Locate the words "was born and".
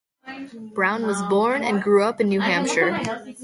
1.05-1.83